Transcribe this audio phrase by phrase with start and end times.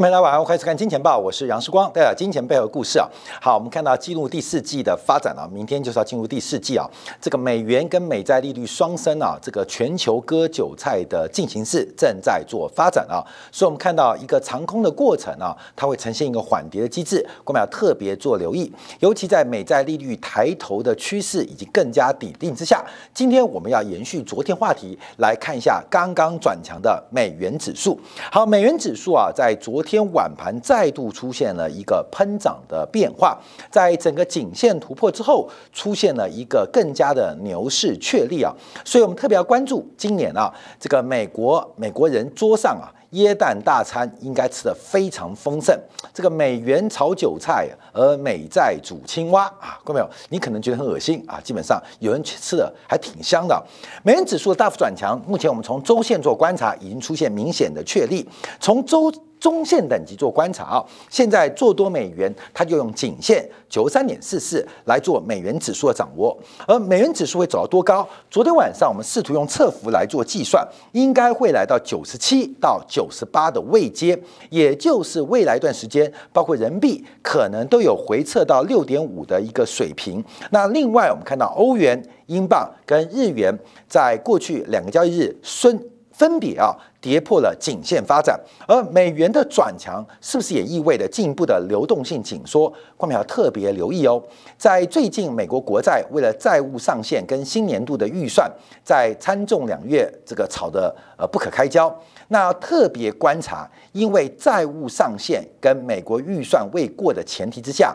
[0.00, 3.06] 众朋友，大家晚上好，欢迎看《金钱报》，我是杨世光，带来金钱背后故事啊。
[3.38, 6.88] 好，我们看到进入第四季的发展啊，明天就是要进入第四季啊。
[7.20, 13.20] 这个美元跟美债利率双升啊，这个全球割韭菜的进行式正在做发展啊。
[13.52, 18.72] 所以，我们看到一个长空的过程啊，它会呈现一个缓跌的机制，我们要特别做留意。
[19.00, 28.00] 尤其在美债利率抬头的趋势以及更加底定之下，今天我们要延续昨天话题来看一下刚刚转强的美元指数。
[28.32, 33.36] 好，美元指数啊，在昨天天晚盘再度出现了一个喷涨的变化，
[33.72, 42.86] 在整个颈线突破之后，出现了一个更加的牛市确立啊，所以我们特别要关注今年啊，这个美国美国人桌上啊。
[43.14, 45.76] 椰蛋大餐应该吃得非常丰盛，
[46.14, 50.10] 这个美元炒韭菜，而美债煮青蛙啊，各位没有？
[50.28, 53.60] 你可能觉得很恶心啊，基本上有人吃的还挺香的。
[54.04, 58.24] 美元指数的大幅转强，目前我们从周线做观察，已经出现明显的确立。
[58.60, 68.06] 从周中线等级做观察啊，现在做多美元，它就用颈线九十三点四四来做美元指数的掌握，而美元指数会走到多高？
[68.30, 73.00] 昨天晚上我们试图用侧幅来做计算，应该会来到九十七到九。
[73.00, 80.24] 九十八的位阶，也就是未来一段时间，包括人民币可能都有回撤到六点五的一个水平。
[80.50, 83.56] 那另外，我们看到欧元、英镑跟日元
[83.88, 86.76] 在过去两个交易日分分别啊。
[87.02, 92.68] 跌破了颈线发展，而美元的转强是不是也意味着进一步的流动性紧缩？
[92.94, 94.22] 观众要特别留意哦。
[94.58, 98.52] 在最近，美国国债为了债务上限跟新年度的预算，
[98.84, 101.88] 在参众两院这个吵得呃不可开交。
[102.32, 107.92] 那要特别观察，因为债务上限跟美国预算未过的前提之下，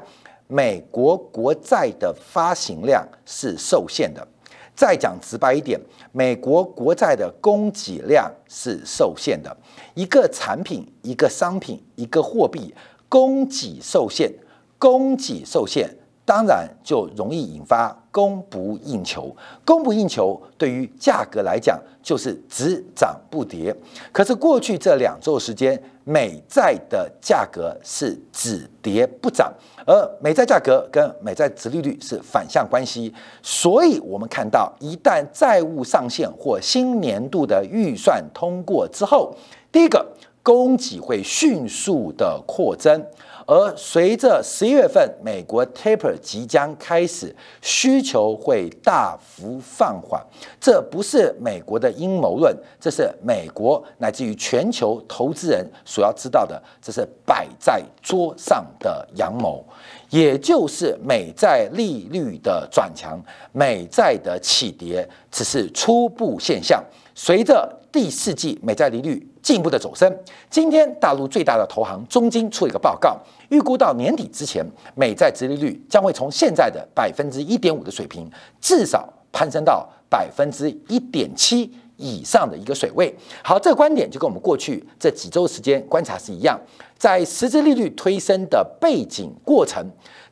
[0.48, 4.28] 美国国债的发行量是受限的。
[4.76, 5.80] 再讲直白一点，
[6.12, 9.56] 美国国债的供给量是受限的。
[9.94, 12.76] 一个产品、一个商品、一个货币，
[13.08, 14.30] 供给受限，
[14.78, 15.90] 供给受限。
[16.26, 23.76] 当然就容易引发供不应求，供不应求对于价格来讲就是只涨不跌。
[24.12, 29.54] 可是过去这两周时间，美债的价格是只跌不涨，
[29.86, 33.14] 而美债价格跟美债殖利率是反向关系。
[33.44, 39.36] 所以我们看到，一旦债务上限或新年度的预算通过之后，
[39.72, 40.04] 第一个
[40.42, 43.06] 供给会迅速的扩增。
[43.46, 50.20] 而随着十一月份美国 taper 即将开始，需求会大幅放缓。
[50.60, 59.64] 这不是美国的阴谋论，这是美国乃至于全球投资人所要知道的，这是摆在桌上的阳谋，
[60.10, 66.84] 也就是美债利率的转强，美债的起跌只是初步现象。
[67.14, 70.14] 随着第四季美债利率进一步的走升，
[70.50, 73.18] 今天大陆最大的投行中金出了一个报告。
[73.48, 74.62] 预估到年底之前，
[74.96, 78.30] 美债殖利率将会从现在的百分之一点五的水平，
[78.60, 83.16] 至少攀升到百分之一点七以上的一个水位。
[83.42, 86.60] 好，这个观点就跟我们过去这几周时间观察是一样，
[86.98, 89.82] 在实质利率推升的背景过程，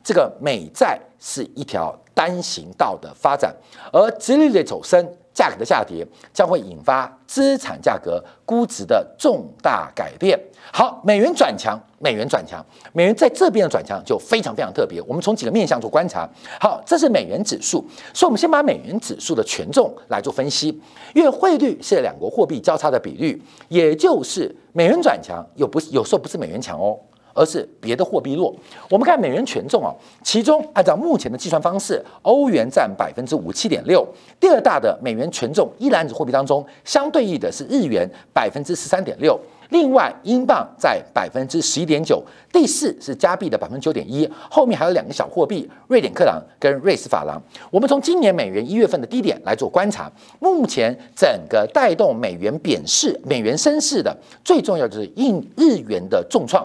[0.02, 3.56] 这个美债是一条单行道的发展，
[3.90, 5.08] 而殖利率走升。
[5.34, 10.38] 价格的下跌将会引发资产价格估值的重大改变。
[10.72, 12.64] 好，美元转强，美元转强，
[12.94, 15.02] 美元在这边的转强就非常非常特别。
[15.02, 16.26] 我们从几个面向做观察。
[16.58, 17.84] 好，这是美元指数，
[18.14, 20.80] 所以我们先把美元指数的权重来做分析。
[21.14, 26.98] 因为汇率是两国货币交叉的比率，也就是美元转强，有不是有时候不是美元强哦。
[27.34, 28.54] 而是别的货币弱。
[28.88, 34.06] 我们看美元权重啊，其中按照目前的计算方式，欧元占百分之五七点六，
[34.40, 39.38] 第二大的美元权重一篮子货币当中，相对应的是日元百分之十三点六，
[39.70, 42.22] 另外英镑在百分之十一点九，
[42.52, 47.40] 第四是加币的百分之九点一，后面还有两个小货币，瑞典克朗跟瑞士法郎。
[47.70, 56.64] 我们从今年美元一月份的低点来做观察，目前整个带动美元贬势、美元升势的最重要就是印日元的重创。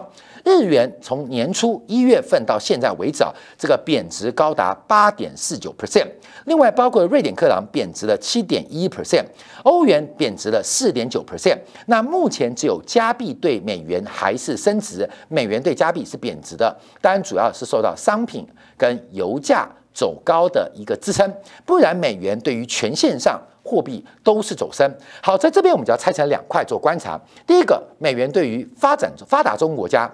[0.50, 6.06] 日元从年初一月份到现在为止啊，这个贬值高达八点四九 percent。
[6.46, 9.24] 另外，包括瑞典克朗贬值了七点一 percent，
[9.62, 11.56] 欧元贬值了四点九 percent。
[11.86, 16.76] 那目前只有加币对美元还是升值，美元对加币是贬值的。
[17.00, 21.32] 当然，主要是受到商品跟油价走高的一个支撑，
[21.64, 24.90] 不然美元对于全线上货币都是走升。
[25.22, 27.20] 好，在这边我们就要拆成两块做观察。
[27.46, 30.10] 第一个，美元对于发展发达中国家。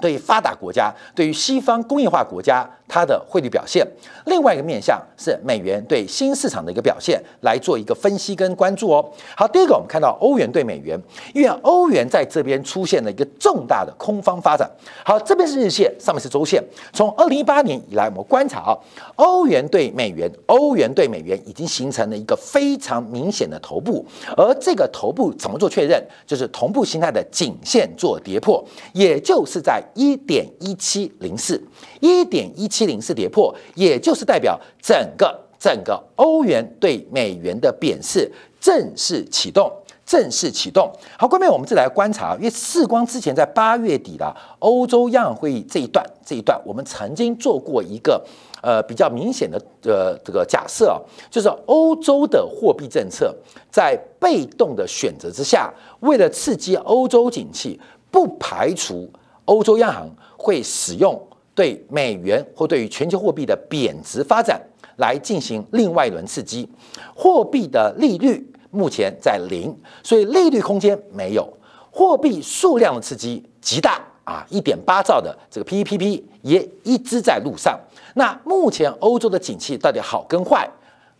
[0.00, 3.86] 对发达国家，对于西方工业化国家它的汇率表现。
[4.26, 9.04] 另外一个面向是美元对新市场的一个表现，来做一个分析跟关注哦。
[9.36, 11.00] 好，第一个我们看到欧元对美元，
[11.32, 14.68] 因为欧元在这边出现了一个重大的空方发展。
[15.04, 16.62] 好，这边是日线，上面是周线。
[16.92, 18.78] 从二零一八年以来，我们观察啊，
[19.14, 24.04] 欧元对美元，欧元对美元已经形成了一个非常明显的头部，
[24.36, 26.04] 而这个头部怎么做确认？
[26.26, 31.62] 就是同步形态的颈线做跌破，也就是在一点一七零四，
[32.06, 38.30] 一点一七零四跌破，也就是代表整个整个欧元对美元的贬势
[38.60, 39.70] 正式启动。
[40.06, 40.88] 正式启动。
[41.18, 48.24] 好，后面我们再来观察，因为世光之前在八月底的欧洲央行会议这一段，这一段我们曾经做过一个
[48.62, 53.34] 呃比较明显的呃这个假设啊，就是欧洲的货币政策
[53.68, 59.10] 在被动的选择之下，为了刺激欧洲景气，不排除
[59.46, 61.20] 欧洲央行会使用
[61.56, 64.62] 对美元或对于全球货币的贬值发展
[64.98, 66.68] 来进行另外一轮刺激，
[67.16, 68.52] 货币的利率。
[68.72, 71.50] 目前在零，所以利率空间没有，
[71.90, 77.78] 货币数量的刺激极大啊，一点八兆的这个 P E P P 也一直在路上。
[78.16, 80.68] 那目前欧洲的景气到底好跟坏？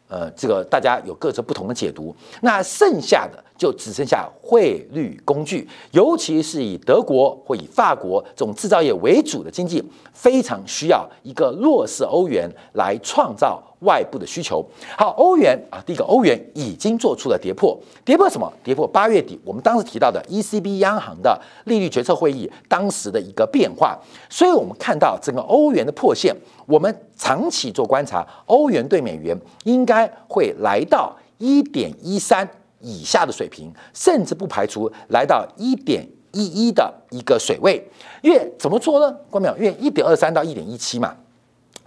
[0.09, 2.15] 呃，这个大家有各自不同的解读。
[2.43, 9.83] 那剩下的就只剩下汇率工具，尤其是以德国或以法国这种制造业为主的经济，
[10.13, 13.63] 非常需要一个弱势欧元来创造。
[13.81, 14.65] 外部的需求
[14.97, 18.51] 好，欧元啊，第一个欧元已经做出了跌破，跌破什么？
[18.65, 23.97] 跌破八月底我们当时提到的 ECB 央行的利率决策会议当时的一个变化，
[24.31, 32.49] 所以我们看到整个欧元的破线，我们长期做观察，欧元对美元应该会来到一点一三
[32.81, 37.87] 以下的水平，甚至不排除来到一点一一的一个水位，
[38.23, 39.17] 因为怎么做呢？
[39.31, 41.17] 关淼，因为一点二三到一点一七嘛。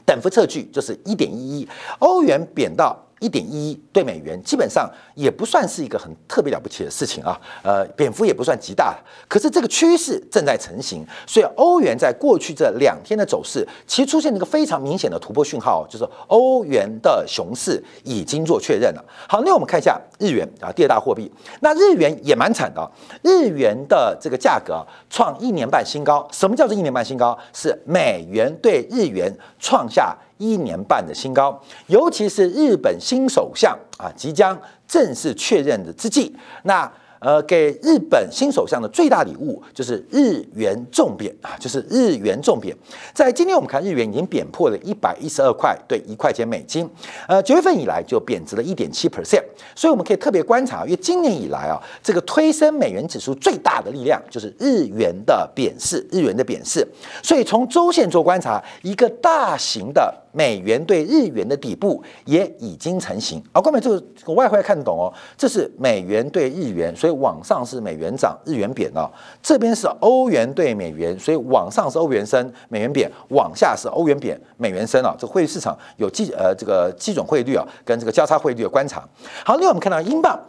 [0.06, 1.68] 等幅测距就是一点一一，
[2.00, 2.98] 欧元贬到。
[3.20, 7.40] 一点一对美元，基本上也不算是一个很特别了不起的事情啊。
[7.62, 19.06] 呃，蝙蝠也不算极大，可是这个趋势正在成型，所以欧元在过去这两天的走势，其实出现了一个非常明显的突破讯号，就是欧元的熊市已经做确认了。
[19.28, 21.32] 好，那我们看一下日元啊，第二大货币，
[21.62, 22.90] 那日元也蛮惨的，
[23.22, 26.28] 日元的这个价格创一年半新高。
[26.32, 27.38] 什么叫做一年半新高？
[27.54, 30.18] 是美元对日元创下。
[30.40, 36.92] 一年半的新高，尤其是日本新首相啊，即将正式确认的之际，那。
[37.22, 42.74] 呃，给日本新首相的最大礼物就是日元重贬啊，就是日元重贬。
[43.14, 46.90] 在今天我们看日元已经贬破了一百一十二块对一块钱美金，
[47.28, 49.44] 呃，九月份以来就贬值了一点七 percent。
[49.76, 56.88] 所以我们可以特别观察，因为今年以来啊，这个推升美元指数最大的力量就是日元的贬势，日元的贬势。
[57.22, 63.40] 所以从周线做观察，一个大型的美元对日元的底部也已经成型。
[63.52, 67.20] 啊，关美这个外汇看得懂哦，这是美元对日元，所以。
[67.20, 69.12] 往上是美元涨，日元贬啊。
[69.44, 75.14] 这边是欧元对美元，所以往上是欧元升，美元贬；往下是欧元贬，美元升啊。
[75.20, 79.04] 这汇率市场有基呃这个基准汇率啊，跟这个交叉汇率的观察。
[79.44, 80.40] 好，另外我们看到英镑，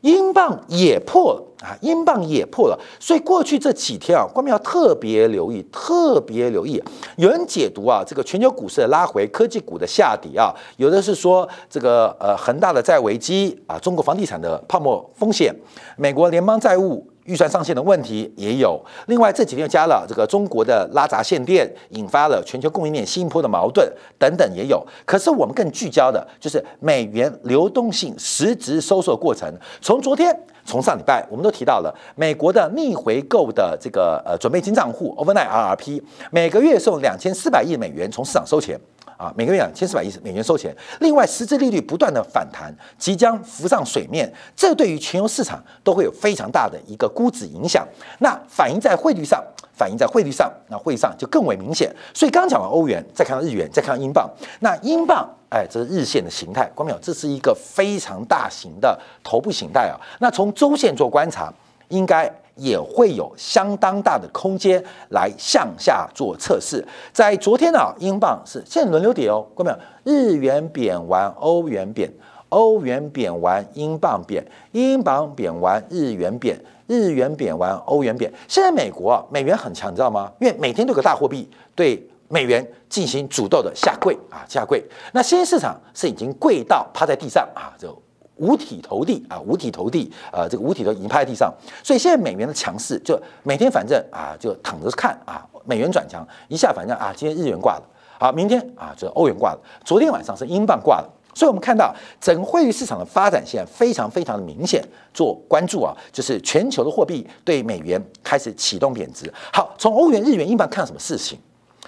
[0.00, 2.78] 英镑也破了啊，英镑也破了。
[2.98, 6.82] 所以过去这几天啊，官们要特别留意，特别留意。
[7.16, 15.54] 有人解读啊，这个全球股市的拉回，科技股的下跌啊，有的是说这个呃恒大的债危机啊，中国房地产的泡沫风险，
[15.96, 24.84] 美国联邦债务预算上限的问题也有，另外这几天又加了这个中国的拉闸限电，引发了全球供应链新一波的矛盾等等也有。
[25.04, 29.52] 可是我们更聚焦的就是美元流动性实质收缩过程。
[29.80, 30.34] 从昨天，
[30.64, 38.78] 从上礼拜，我们都提到了美国的逆回购的这个呃准备金账户 overnight RRP，每个月送两千四百亿美元从市场收钱。
[39.16, 40.74] 啊，每个月两千四百亿美元收钱。
[41.00, 47.86] 另外，实质利率不断的反弹，即将浮上水面，这对于全球市场都会有非常大的一个估值影响。
[48.20, 51.94] 那反映在汇率上，反映在汇率上，那汇率上就更为明显。
[52.14, 54.26] 所以刚讲完欧元，再看到日元，再看到英镑。
[54.60, 60.00] 那英镑，哎，这是日线的形态，光淼，这是一个非常大型的头部形态啊。
[60.20, 61.52] 那从周线做观察，
[61.88, 62.32] 应该。
[62.56, 66.86] 也会有相当大的空间来向下做测试。
[67.10, 70.18] 在昨天呢，英镑是现在轮流跌哦，看到没有？
[70.18, 72.10] 日元贬完，欧元贬；
[72.50, 74.42] 欧元贬完，英镑贬；
[74.72, 76.54] 英镑贬完，日元贬；
[76.86, 78.30] 日元贬完，欧元贬。
[78.46, 80.30] 现在美国啊，美元很强，你知道吗？
[80.38, 84.82] 因为每天都有个大货币对美元进行主动的下跪啊，下跪。
[85.12, 87.94] 那新兴市场是已经跪到趴在地上啊，就。
[88.36, 91.52] 五体投地啊，五体投地，呃，这个五体都已经趴在地上，
[91.84, 97.82] 所以现在美元的强势，就每天反正啊，就躺着看啊，美元转强一下，反正啊，今天日元挂了，
[98.18, 104.82] 好，明天啊，这欧元挂了，昨天晚上是英镑挂了，所以我们看到整个汇率市场的发展现在非常非常的明显，
[105.12, 109.30] 做关注啊，就是全球的货币对美元开始启动贬值。
[109.52, 111.38] 好，从欧元、日元、英镑看什么事情？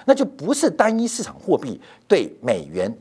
[0.04, 2.92] 那就不是单一市场货币对美元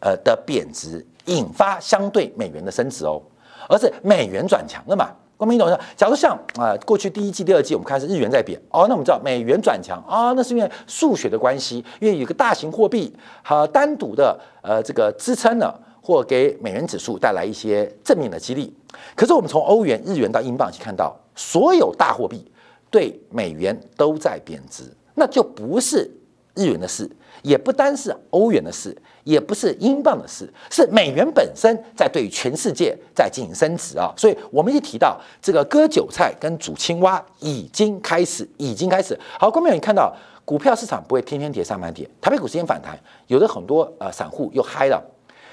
[0.00, 3.20] 呃的贬值引发相对美元的升值哦，
[3.68, 5.10] 而是美元转强了嘛？
[5.36, 18.74] 光明懂说，假如像啊，过去第一季、第二季我们看是日元在贬哦，那我们知道美元转强啊，那是因为数学的关系，因为有个大型货币和单独的呃这个支撑呢，或给美元指数带来一些正面的激励。
[19.14, 22.50] 可是我们从欧元、日元到英镑去看到，所有大货币
[22.90, 24.84] 对美元都在贬值，
[25.14, 26.10] 那就不是
[26.56, 27.08] 日元的事。
[27.42, 34.12] 也不单是欧元的事，也不是英镑的事，是美元本身在对全世界在进行升值啊！
[34.16, 39.16] 所以我们一提到这个割韭菜跟煮青蛙已经开始，已经开始。
[39.38, 40.12] 好，观众你看到
[40.44, 42.98] 股票市场不会天天跌三百点，台北股市先反弹，
[43.28, 45.00] 有的很多呃散户又嗨了，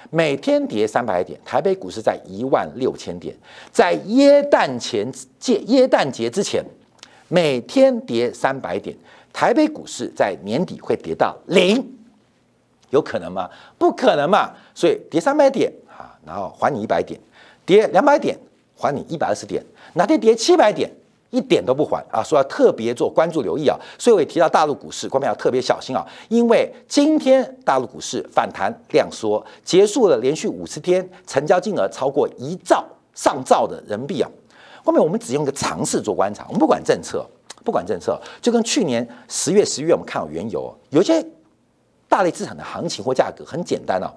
[0.10, 3.36] 每天跌三百点，台北股市在一万六千点，
[3.72, 5.08] 在耶诞前
[5.38, 6.64] 节耶诞节之前，
[7.28, 8.98] 每天跌三百点。
[9.34, 11.84] 台北股市在年底会跌到零，
[12.92, 13.50] 有可能吗？
[13.80, 14.52] 不可能嘛！
[14.76, 17.20] 所以跌三百点啊，然后还你一百点；
[17.66, 18.38] 跌两百点，
[18.78, 19.60] 还你一百二十点；
[19.94, 20.88] 哪天跌七百点，
[21.32, 22.22] 一点都不还啊！
[22.22, 23.76] 说要特别做关注留意啊！
[23.98, 26.08] 所以我也提到大陆股市，观众要特别小心啊！
[26.30, 32.86] 因为今天大陆股市反弹量缩，结束了连续五十天成交金额超过一兆
[33.16, 34.30] 上兆的人民币啊！
[34.86, 37.28] 后面我们只用个常识做观察，我们不管政策。
[37.64, 41.26] 不管政策，就跟去年十月、十一月我们看好原油，有些
[42.08, 44.12] 大类资产的行情或价格很简单啊。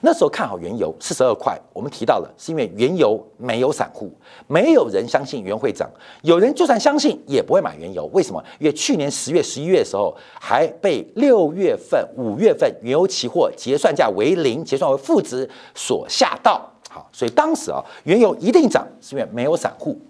[0.00, 4.08] 那时候看好原油四十二块，我们提到了是因为原油没有散户，
[4.46, 5.90] 没有人相信原会涨，
[6.22, 8.08] 有人就算相信也不会买原油。
[8.12, 8.40] 为什么？
[8.60, 16.64] 因为去年十月、十一月的时候还被六月份、五月份原油期货结算价为零、结算为负值所吓到。
[16.88, 20.00] 好，所以当时啊，原油一定涨，是因为没有散户，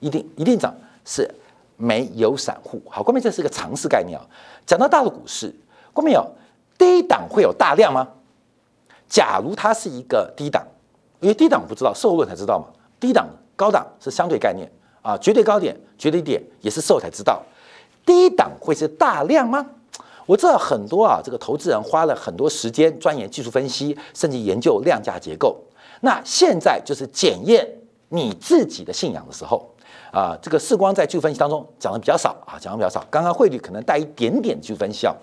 [0.00, 0.74] 一定一定涨
[1.06, 1.26] 是。
[1.78, 4.26] 没有散户，好，关明这是一个常识概念啊。
[4.66, 5.54] 讲到大陆股市，
[5.94, 6.28] 关明有
[6.76, 8.06] 低档会有大量吗？
[9.08, 10.66] 假如它是一个低档，
[11.20, 12.66] 因为低档不知道，售后论才知道嘛。
[13.00, 14.70] 低档、高档是相对概念
[15.00, 17.40] 啊，绝对高点、绝对点也是售才知道。
[18.04, 19.64] 低档会是大量吗？
[20.26, 25.56] 我知道很多啊，这个投资人花了很多时间钻研技术分析，甚至研究量价结构。
[26.00, 27.66] 那现在就是检验
[28.08, 29.72] 你自己的信仰的时候。
[30.10, 33.06] 啊，这个视光在技术分析当中讲的比较少啊，讲的比较少。
[33.10, 35.14] 刚刚汇率可能带一点点技术分析啊。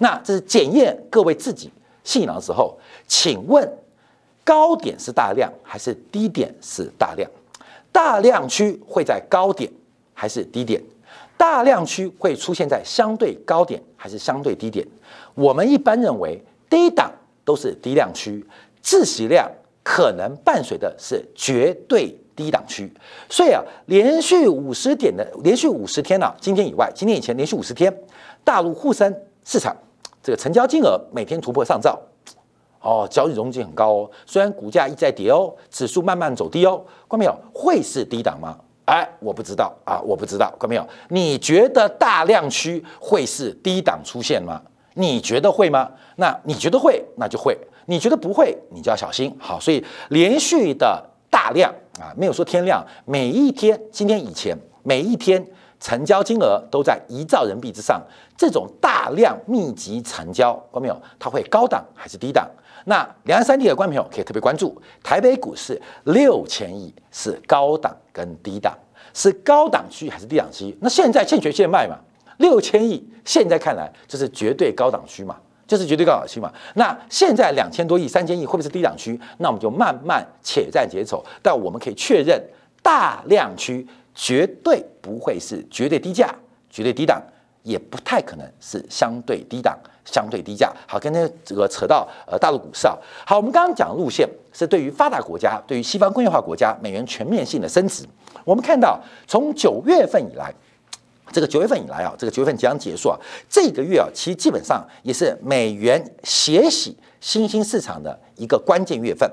[0.00, 1.72] 那这是检验各位自己
[2.02, 3.66] 信仰的时候，请问
[4.44, 7.30] 高点是大量还是低点是大量？
[7.90, 9.70] 大量区会在高点
[10.12, 10.82] 还是低点？
[11.36, 14.86] 大量区会出现在相对高点还是相对低点？
[15.34, 17.10] 我们一般认为低档
[17.44, 18.44] 都是低量区，
[18.82, 19.50] 自习量
[19.82, 22.14] 可能伴随的是绝对。
[22.36, 22.92] 低档区，
[23.28, 27.92] 所以啊，连续五十点的连续五十天呢，今天以外，今天以前连续五十天，
[28.42, 29.74] 大陆沪深市场
[30.22, 31.96] 这个成交金额每天突破上兆，
[32.80, 34.10] 哦，交易容积很高哦。
[34.26, 37.36] 虽然股价一再跌哦，指数慢慢走低哦，看没有？
[37.52, 38.58] 会是低档吗？
[38.86, 40.84] 哎，我不知道啊，我不知道，看没有？
[41.10, 44.60] 你觉得大量区会是低档出现吗？
[44.94, 45.90] 你觉得会吗？
[46.16, 47.54] 那你觉得会，那就会；
[47.86, 49.34] 你觉得不会，你就要小心。
[49.38, 51.10] 好，所以连续的。
[51.30, 55.44] 大量啊，没有说天量，每一天，今天以前每一天
[55.78, 58.02] 成交金额都在一兆人民币之上，
[58.36, 62.48] 这种大量密集成交，观众朋友，它会高档还是低档？
[62.86, 68.76] 那两岸三地的观众朋友可以特别关注，台北股市六千亿是高档跟低档，
[69.14, 70.76] 是高档区还是低档区？
[70.80, 71.96] 那现在欠缺现卖嘛，
[72.38, 75.36] 六千亿现在看来就是绝对高档区嘛。
[75.66, 76.52] 就是绝对高档区嘛？
[76.74, 79.18] 那现在两千多亿、三千亿会不会是低档区？
[79.38, 81.24] 那我们就慢慢且战且走。
[81.42, 82.42] 但我们可以确认，
[82.82, 86.34] 大量区绝对不会是绝对低价、
[86.68, 87.22] 绝对低档，
[87.62, 90.72] 也不太可能是相对低档、相对低价。
[90.86, 92.94] 好，跟那这个扯到呃大陆股市啊。
[93.26, 98.04] 好，我们刚刚讲路线是对于发达国家、对于西方工业化国家，美元全面性的升值。
[98.44, 100.52] 我们看到从九月份以来。
[101.32, 109.28] 这个九月份以来啊，这个九月份即将结束啊，这个月啊，其实基本上也是美元血洗新兴市场的一个关键月份。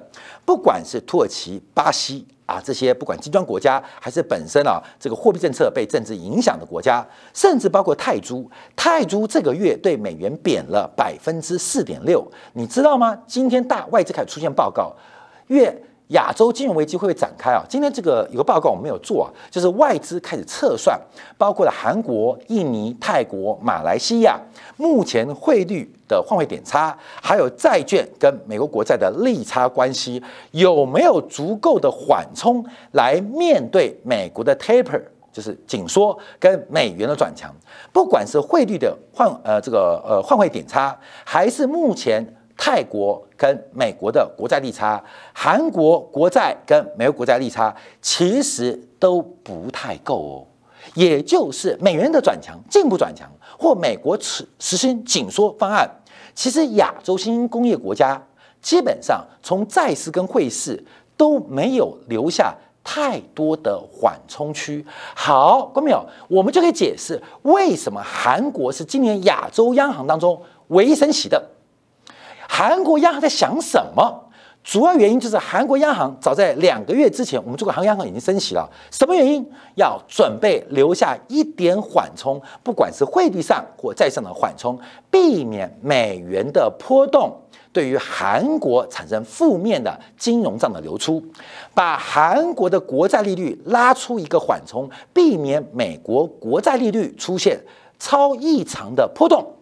[0.46, 13.16] 不管是土耳其、巴西啊这些，不管金砖国家，还是本身啊这个货币政策被政治影响的国家，甚至包括泰铢，泰铢这个月对美元贬了百分之四点六，你知道吗？
[13.28, 14.96] 今天大外资开始出现报告，
[15.48, 15.84] 月。
[16.12, 17.64] 亚洲金融危机会不会展开啊？
[17.68, 21.00] 今天这个有个报告我们没有做啊，就是外资开始测算，
[21.38, 24.40] 包括了韩国、印尼、泰国、马来西亚
[24.78, 35.02] 目前汇率的换汇点差，还有债券跟美国国债的利差关系，有没有足够的缓冲来面对美国的 taper，
[35.32, 37.50] 就是紧缩跟美元的转强？
[37.92, 42.36] 不管是汇率的换呃这个呃换汇点差，还是目前。
[42.58, 50.46] 泰国跟美国的国债利差，韩国国债跟美国国债利差其实都不太够哦。
[50.94, 55.90] 也就是美元的转强进一步转强，或美国实实行紧缩方案，
[56.36, 58.22] 其实亚洲新兴工业国家
[58.62, 60.84] 基本上从债市跟汇市
[61.18, 64.86] 都没有留下太多的缓冲区。
[65.16, 71.44] 好，观众朋友，我们就可以解释为什么韩国是今年亚洲央行当中唯一升息的。
[72.54, 74.30] 韩国央行在想什么？
[74.62, 78.70] 主要原因就是韩国央行早在两个月之前，我们中国韩国央行已经升息了。
[78.92, 79.50] 什么原因？
[79.76, 84.78] 要准备留下一点缓冲，不管是汇率上或债上的缓冲，
[85.10, 87.34] 避免美元的波动
[87.72, 91.24] 对于韩国产生负面的金融账的流出，
[91.74, 97.58] 把韩国的国债利率拉出一个缓冲，避免美国国债利率出现
[97.98, 99.56] 超异常的波动。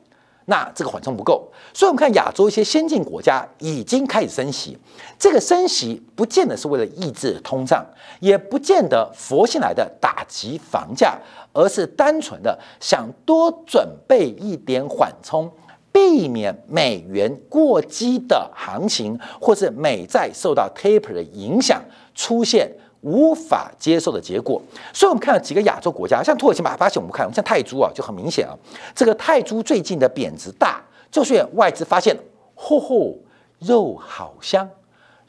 [0.50, 4.76] 那这个缓冲不够，所以我们看亚洲一些先进国家已经开始升息。
[5.20, 7.86] 这个升息不见得是为了抑制通胀，
[8.20, 11.20] 也不见得佛性来的打击房价，
[11.54, 15.48] 而是单纯的想多准备一点缓冲，
[15.92, 21.80] 避免美元过激的行情，或是美债受到 taper 的影响
[22.16, 22.72] 出现。
[23.02, 24.62] 无法接受的结果，
[24.94, 28.54] 所以我们看了几个亚洲国家，像土耳其马来发现，我们看像泰铢啊，就很明显啊，
[28.94, 32.18] 这个泰铢最近的贬值大，就是外资发现，
[32.58, 33.16] 嚯嚯，
[33.60, 34.70] 肉好香，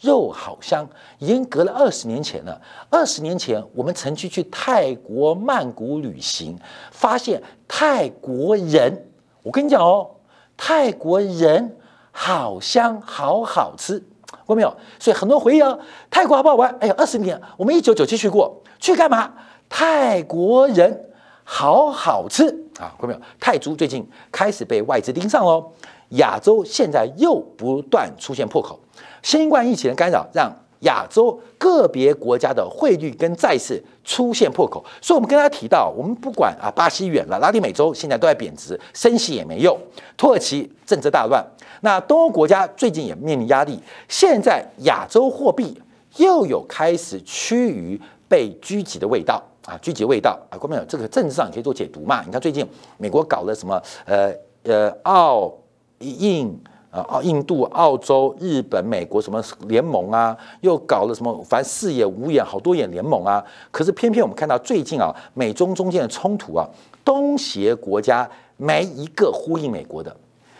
[0.00, 2.60] 肉好香，已经隔了二十年前了。
[2.90, 6.58] 二十年前，我们曾经去泰国曼谷旅行，
[6.90, 9.06] 发现泰国人，
[9.45, 10.10] 我跟你讲哦，
[10.56, 11.76] 泰国人
[12.10, 14.02] 好香，好好吃。
[14.47, 14.76] 过没有？
[14.99, 15.78] 所以很多回忆啊，
[16.10, 16.75] 泰国好不好玩？
[16.80, 19.32] 哎呀，二十年，我们一九九七去过去干嘛？
[19.69, 21.10] 泰国人
[21.45, 22.45] 好好吃
[22.78, 22.95] 啊！
[22.99, 23.21] 过没有？
[23.38, 25.73] 泰铢最近开始被外资盯上喽，
[26.10, 28.78] 亚洲现在又不断出现破口，
[29.23, 30.52] 新冠疫情的干扰让。
[30.80, 39.78] 亚洲个别国家的汇率跟债市出现破口，所以我们跟大家提到，我们不管啊，巴西远了，拉丁美洲现在都在贬值，升息也没用。
[40.16, 41.45] 土耳其政治大乱，
[41.82, 43.78] 那东欧国家最近也面临压力。
[44.08, 45.80] 现在亚洲货币
[46.16, 52.23] 又有开始趋于被狙击的味道啊，狙击味道啊，观众朋友，这个政治上也可以做解读嘛？
[52.25, 52.66] 你看最近
[52.97, 53.80] 美国搞了什么？
[54.06, 55.52] 呃呃，澳
[55.99, 56.58] 印。
[56.90, 60.36] 啊，印度、澳洲、日本、美国什么联盟啊？
[60.60, 61.32] 又搞了什么？
[61.44, 63.44] 反正四眼、五眼、好多眼联盟啊！
[63.70, 66.68] 可是偏偏我们看到最近啊，美中中间的冲突啊，
[67.04, 70.14] 东协国家没一个呼应美国的。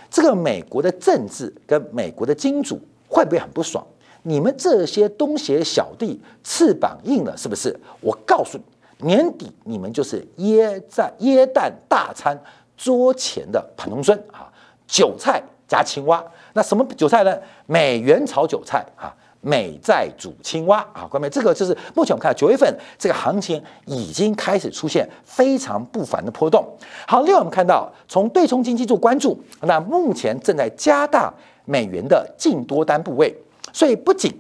[0.09, 3.85] 这个美国的政治跟美国的金主会不会很不爽？
[4.23, 7.77] 你们这些东协小弟翅膀硬了是不是？
[8.01, 8.57] 我告诉
[8.99, 12.41] 你，年底你们就是椰在椰蛋大餐
[12.77, 14.49] 桌前的盘龙孙啊，
[14.87, 15.43] 韭菜。
[15.71, 16.21] 加青蛙，
[16.55, 17.33] 那什么韭菜呢？
[17.67, 26.67] 美元炒韭菜啊，美债煮青蛙啊，各位，这个就是目前我们看到九月份这个行情已经开始出现非常不凡的波动。
[27.07, 31.33] 好，另外我们看到从对冲经济做关注，那目前正在加大
[31.67, 33.33] 美元的净多单部位，
[33.73, 34.37] 所以不仅。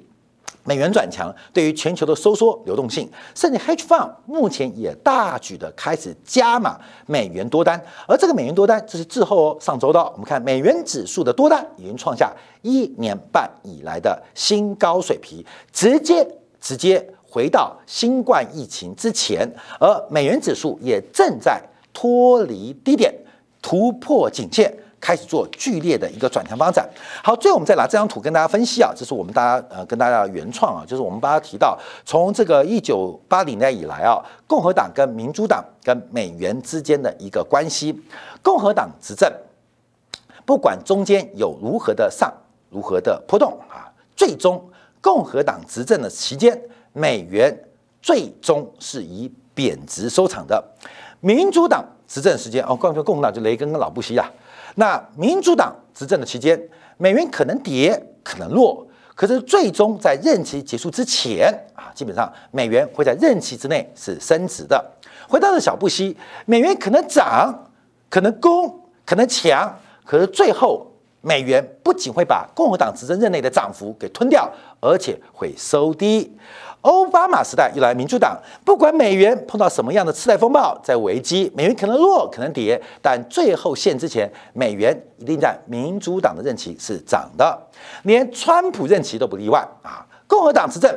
[0.65, 9.57] 美元转强，对于全球的收缩流动性，甚至 hedge fund 目前也大举的开始加码美元多单，而这个美元多单，这是滞后哦。
[9.61, 16.27] 上周到我们看美元指数的多单已经创下一年半以来的新高水平，直接
[16.61, 23.15] 直接回到新冠疫情之前，而美元指数也正在脱离低点，
[23.63, 24.77] 突破颈线。
[25.01, 26.89] 开始做剧烈的一个转强发展。
[27.25, 37.99] 好，最后我们再拿这张图跟大家分析啊，这是我们大家呃跟大家原创啊，就是我们把它提到从这个一九八零年以来啊，共和党跟民主党跟美元之间的一个关系。
[38.43, 39.33] 共和党执政，
[40.45, 42.33] 不管中间有如何的上
[42.69, 44.63] 如何的波动啊，最终
[45.01, 46.61] 共和党执政的期间，
[46.93, 47.57] 美元
[48.03, 50.63] 最终是以贬值收场的。
[51.21, 54.31] 民主党执政时间哦，关于共和党就雷根跟老布希啊。
[54.75, 56.61] 那民主党执政的期间，
[56.97, 64.85] 美元可能跌，可能落，可是最终在任期结束之前啊，基本上美元会在任期之内是升值的。
[65.29, 67.71] 回到了小布希，美元可能涨，
[68.09, 70.90] 可能攻，可能强，可是最后
[71.23, 76.35] 美元不仅会把共和党执政任内的涨幅给吞掉，而且会收低。
[76.83, 87.67] 奥巴马时代又来民主党，不管美元碰到什么样的次贷风暴，在危机，美元可能弱，可能跌，但最后现之前，美元一定在民主党的任期是涨的，
[88.05, 90.07] 连川普任期都不例外啊。
[90.27, 90.91] 共和党执政，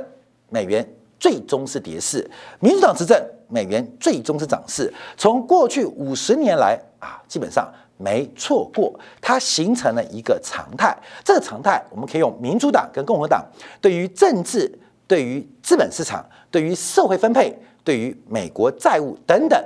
[0.49, 0.87] 美元
[1.19, 2.25] 最终是跌势；
[2.61, 4.93] 民主党执政，美元最终是涨势。
[5.17, 10.97] 从过去五十年来啊，基本上没错过，它形成了一个常态。
[11.23, 13.45] 这个常态，我们可以用民主党跟共和党
[13.81, 14.79] 对于政治。
[15.05, 19.63] 对于资本市场、对于社会分配、对于美国债务等等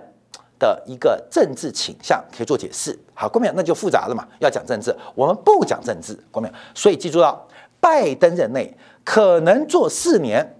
[0.57, 2.97] 的一个政治倾向，可以做解释。
[3.13, 4.27] 好，郭明，那就复杂了嘛。
[4.39, 6.51] 要讲政治，我们不讲政治，郭明。
[6.73, 7.39] 所以记住了，
[7.79, 10.55] 拜登任内可能做四年，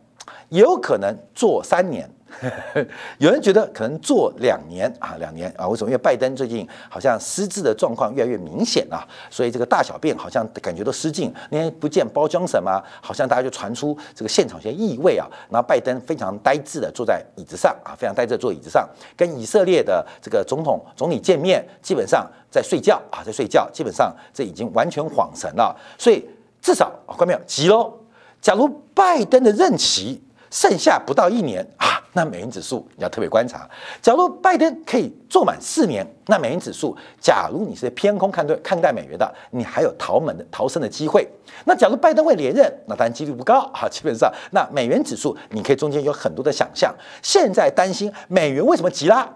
[0.49, 2.10] 有可能做三年。
[3.18, 5.68] 有人觉得可能做两年啊，两年啊？
[5.68, 5.90] 为什么？
[5.90, 11.34] 因为拜登最近好像失智的状况越来越明显啊，所以这个大小便好像感觉都失禁。
[11.50, 15.26] 那天不见包江省嘛，好像大家就传出这个现场一些异味啊。
[15.50, 25.76] 然后拜登非常呆滞的坐在椅子上啊，非常呆滞坐椅子上，跟以色列的这个总统总理见面，基本上在睡觉啊，在睡觉，基本上这已经完全恍神了。
[25.98, 26.24] 所以
[26.62, 27.94] 至少看到没有急喽？
[28.42, 31.97] 假如拜登的任期剩下不到一年啊。
[32.17, 33.69] 那美元指数你要特别观察。
[34.01, 41.30] 假如拜登可以做满四年，那美元指数，假如你是偏空看对看待美元的，你还有逃门的逃生的机会。
[41.65, 43.88] 那假如拜登会连任，那当然几率不高 啊。
[43.88, 46.91] 基本上，那美元指数你可以中间有很多的想象。
[47.21, 49.30] 现在担心美元为什么急拉？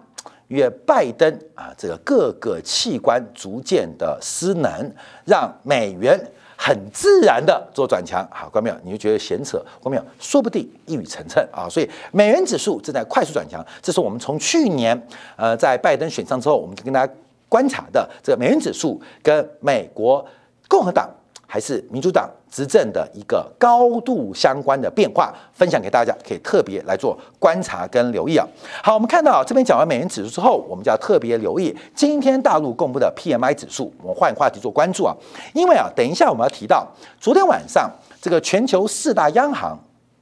[0.47, 4.91] 因为拜登啊，这个各个器官逐渐的失能，
[5.23, 6.19] 让美元。
[6.63, 8.75] 很自然的做转强，好，关没有？
[8.83, 10.03] 你就觉得闲扯，关没有？
[10.19, 11.67] 说不定一语成谶啊！
[11.67, 14.95] 所以美元指数正在快速转强，这是我们从去年
[15.35, 17.11] 呃在拜登选上之后，我们就跟大家
[17.49, 20.23] 观察的这个美元指数跟美国
[20.67, 21.09] 共和党。
[21.51, 28.47] 还是民主党执政的一个高度相关的变化，分享给大家，可以特别来做观察跟留意啊。
[28.81, 33.93] 好，我们看到这边讲完美元指数之后，我们就要特别留意今天大陆公布的 PMI 指数。
[34.01, 35.13] 我们换话题做关注啊，
[35.53, 36.87] 因为啊，等一下我们要提到
[37.19, 39.77] 昨天晚上这个全球四大央行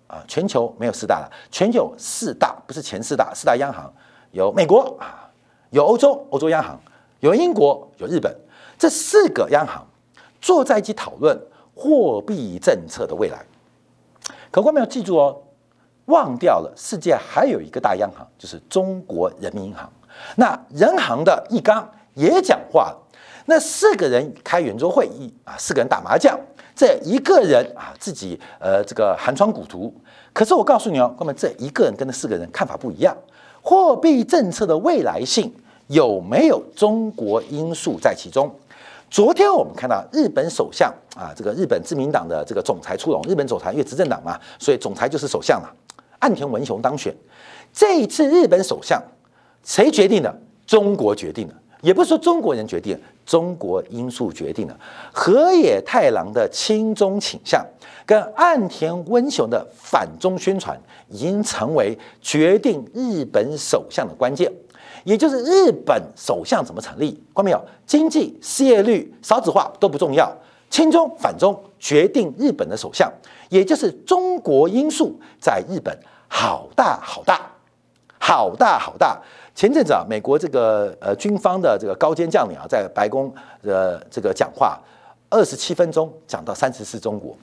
[0.08, 3.94] 啊，全球没有四大了，全球四大不是前四大，四大央行
[4.32, 5.30] 有美国啊，
[5.70, 6.80] 有欧洲欧洲央行，
[7.20, 8.36] 有英国，有日本，
[8.80, 9.86] 这四个央行。
[10.42, 11.40] 坐在一起讨论
[11.76, 13.46] 货币政策的未来，
[14.52, 15.42] 可观众要记住哦，
[16.06, 19.92] 忘掉了世界还有一个大央行，就是中国人民银行。
[20.36, 22.98] 那人行的易纲也讲话了，
[23.46, 26.38] 那四个人开圆桌会议啊，四个人打麻将，
[26.76, 29.94] 这一个人啊自己呃这个寒窗苦读。
[30.34, 33.16] 可是我告诉你哦，哥们，这一个人跟那四个人看法不一样，
[33.62, 35.54] 货币政策的未来性
[35.88, 38.54] 有没有中国因素在其中？
[39.10, 43.22] 昨天我们看到日本首相啊，这个日本自民党的这个总裁出笼。
[43.28, 45.76] 日本总裁因为执政党嘛，所以总裁就是首相了。
[46.20, 47.16] 岸田文雄当选。
[47.74, 49.02] 这一次日本首相
[49.64, 50.34] 谁决定的？
[50.68, 52.96] 中国决定的，也不是说中国人决定，
[53.26, 54.80] 中国因素决定的。
[55.12, 57.66] 河野太郎的亲中倾向
[58.06, 64.52] 跟岸田文雄的反中宣传，已经成为决定日本首相的关键。
[65.04, 67.22] 也就是日本首相怎么成立？
[67.34, 67.62] 关没有？
[67.86, 70.32] 经济、失业率、少子化都不重要，
[70.70, 73.12] 亲中反中决定日本的首相，
[73.50, 77.52] 也就是中国因素在日本好大好大，
[78.20, 79.20] 好大好大。
[79.56, 83.34] 前阵子啊，美国这个呃军方的这个高阶将领啊，在白宫
[83.64, 84.80] 的这个讲话，
[85.30, 87.36] 二十七分钟讲到三十四中国，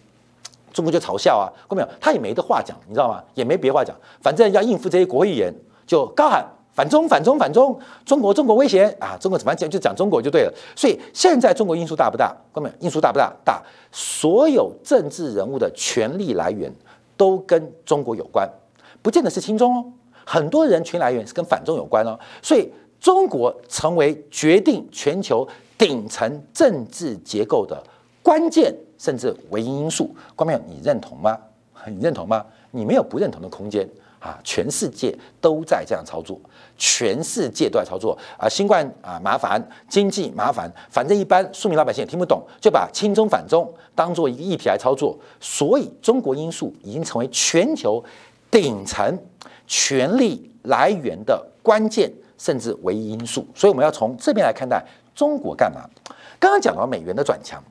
[0.72, 1.88] 中国就嘲笑啊，关没有？
[2.00, 3.22] 他也没得话讲，你知道吗？
[3.34, 5.52] 也没别话讲，反正要应付这些国会议员，
[5.86, 6.46] 就高喊。
[6.76, 9.16] 反中反中反中，中国中国威胁啊！
[9.18, 10.52] 中国怎么讲就讲中国就对了。
[10.76, 12.36] 所以现在中国因素大不大？
[12.52, 13.32] 哥们，因素大不大？
[13.42, 13.62] 大。
[13.90, 16.70] 所有政治人物的权力来源
[17.16, 18.46] 都跟中国有关，
[19.00, 19.84] 不见得是亲中哦。
[20.26, 22.18] 很多人权来源是跟反中有关哦。
[22.42, 27.82] 所以中国成为决定全球顶层政治结构的
[28.22, 30.14] 关键甚至唯一因素。
[30.34, 31.38] 关妹，你认同吗？
[31.86, 32.44] 你认同吗？
[32.70, 33.88] 你没有不认同的空间。
[34.18, 36.40] 啊，全世界都在这样操作，
[36.76, 38.48] 全世界都在操作啊！
[38.48, 45.16] 新冠啊，麻烦经济麻烦，反正一般庶民老百姓也听不懂，就把亲中反中当做一个议题来操作。
[45.40, 48.02] 所以，中国因素已经成为全球
[48.50, 49.18] 顶层
[49.66, 53.46] 权力来源的关键，甚至唯一因素。
[53.54, 55.82] 所以，我们要从这边来看待中国干嘛？
[56.38, 57.62] 刚刚讲到美元的转强，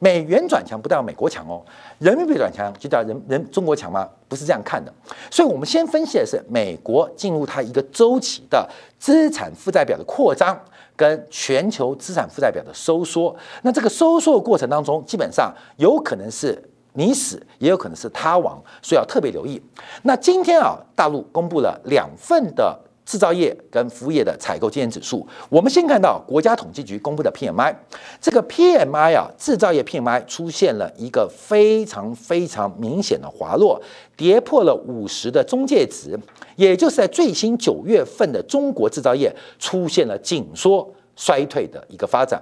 [0.00, 1.60] 美元转强不代表美国强哦，
[1.98, 4.08] 人民币转强就叫人人中国强吗？
[4.28, 4.92] 不是这样看的。
[5.30, 10.56] 所以，我们先分析的是美国进入它一个周期的资产负债表的扩张，
[10.94, 13.34] 跟全球资产负债表的收缩。
[13.62, 19.60] 那这个收缩的过程当中，基本上有可能是你死，也有可能是他亡，所以要特别留意。
[20.02, 22.78] 那今天啊，大陆公布了两份的。
[23.08, 27.74] 制造业跟服务业的采购经验指数，我们先看到国家统计局公布的 PMI，
[28.20, 33.80] 这个 PMI 啊，制造业 PMI 出现了一个非常非常明显的滑落，
[34.14, 36.20] 跌破了五十的中介值，
[36.56, 42.38] 也就是在最新九月份的中国制造业出现了紧缩衰退的一个发展。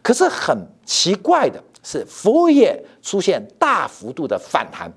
[0.00, 4.88] 可是很奇怪的是，服务业出现大幅度的反弹。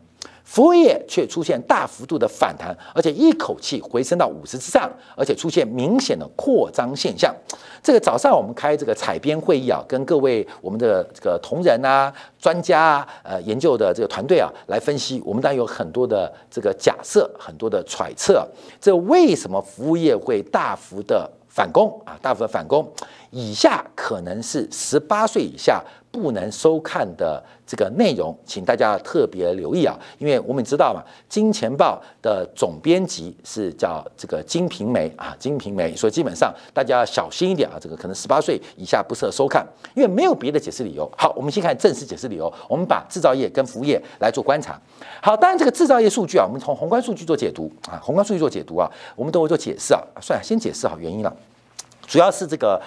[0.47, 7.35] 服务业却出现大幅度的反弹，而且一口气回升到五十之上，而且出现明显的扩张现象。
[7.83, 18.47] 这个早上我们开这个采编会议啊，跟各位我们的这个同仁啊、专家啊、呃研究的这个团队啊来分析，我们当然有很多的这个假设，很多的揣测。
[18.79, 22.17] 这为什么服务业会大幅的反攻啊？
[22.21, 22.89] 大幅的反攻，
[23.31, 25.83] 以下可能是十八岁以下。
[26.17, 29.97] 不能收看的这个内容，请大家特别留意啊！
[30.17, 37.77] 因为我们知道嘛，《金钱报》的总编辑是叫这个金瓶梅啊，金瓶梅，所以基本上大家要小心一点啊！
[37.79, 41.09] 这个可能十八岁以下不适合收看，因为没有别的解释理由。
[41.17, 42.51] 好，我们先看正式解释理由。
[42.67, 44.79] 我们把制造业跟服务业来做观察。
[45.21, 50.01] 好，当然这个制造业数据啊，我们从宏观数据做解读啊，宏观数据做解读啊，我们都会做解释啊。
[50.21, 51.35] 算了，先解释好原因了，
[52.07, 52.81] 主要是这个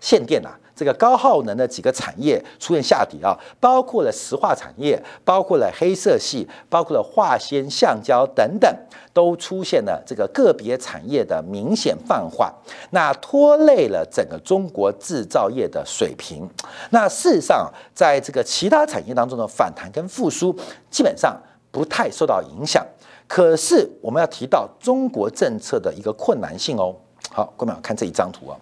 [0.00, 0.50] 限电呐。
[0.76, 8.70] 这个高耗能的几个产业出现下跌啊，包括了石化产业，包括了黑色系，包括了化纤、橡胶等等，
[9.14, 12.52] 都出现了这个个别产业的明显放缓，
[12.90, 16.46] 那拖累了整个中国制造业的水平。
[16.90, 20.54] 那事实上，在这个其他产业当中的反弹跟复苏，
[20.90, 21.34] 基本上
[21.70, 22.86] 不太受到影响。
[23.26, 26.94] 可是我们要提到中国政策的一个困难性哦。
[27.36, 28.56] 好，各位看这一张图啊，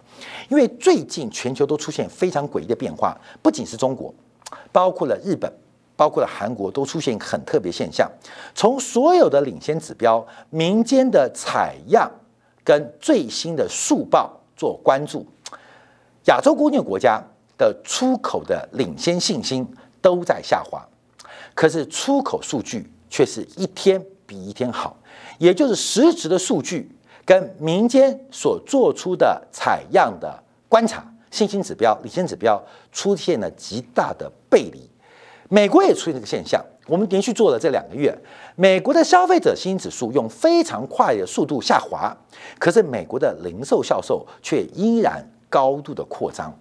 [0.49, 4.13] 因为最近全球都出现非常诡异的变化，不仅是中国，
[4.69, 5.49] 包括了日本，
[5.95, 8.11] 包括了韩国，都出现很特别现象。
[8.53, 12.11] 从所有的领先指标、民间的采样
[12.65, 15.25] 跟最新的速报做关注，
[16.25, 17.23] 亚洲工业国家
[17.57, 19.65] 的出口的领先信心
[20.01, 20.85] 都在下滑，
[21.53, 24.97] 可是出口数据却是一天比一天好，
[25.37, 26.91] 也就是实质的数据。
[27.25, 34.89] 跟民间所做出的采样的观察信心指标、领先指标出现了极大的背离，
[35.49, 36.63] 美国也出现这个现象。
[36.87, 38.15] 我们连续做了这两个月，
[38.55, 42.15] 美国的消费者信心指数用非常快的速度下滑，
[42.59, 46.55] 可是美国的零售销售却依然高度的扩张。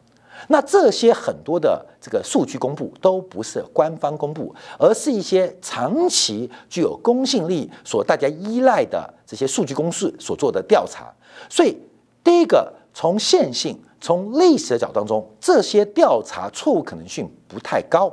[0.48, 11.12] 那这些很多的这个数据公布都不是官方公布，而是一些长期具有公信力、所大家依赖的这些数据公司所做的调查。
[11.48, 11.76] 所以，
[12.22, 18.12] 第一个从线性、从历史的角度当中，这些调查错误可能性不太高。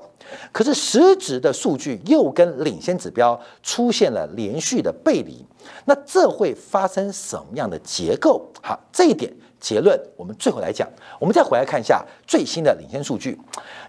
[0.52, 5.46] 可是实质的数据又跟领先指标出现了连续的背离，
[5.86, 8.46] 那这会发生什么样的结构？
[8.62, 9.32] 好，这一点。
[9.62, 10.86] 结论，我们最后来讲，
[11.20, 13.40] 我们再回来看一下最新的领先数据。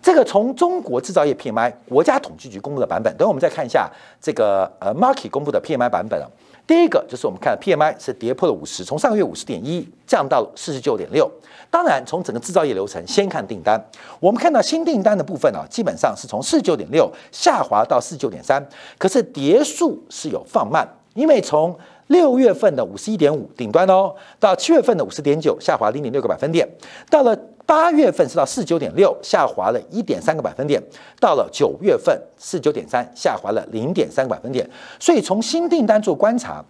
[0.03, 6.29] 这个从中国制造业 PMI 国家统计局公布的版本，等我们再看一下这个呃 Market 公布的 PMI 版本啊。
[6.65, 11.29] 第一个就是我们看 PMI 是跌破了五十，从上个月五十点一降到四十九点六。
[11.71, 13.83] 当然，从整个制造业流程先看订单，
[14.21, 18.65] 我们看到新订单的部分啊，基本上是从四十九点六下滑到四十九点三，
[18.99, 21.77] 可是跌速是有放慢，因为从
[22.09, 26.69] 六月份的五十一点五顶端哦，到七月份的五十点九下滑零点六个百分点，
[27.09, 27.35] 到了
[27.65, 30.83] 八月份是到四九点六下滑了一点三个百分点，
[31.19, 34.69] 到了九月份四九点三下滑了零点三个百分点。
[34.99, 36.63] 所以从新订单做观察，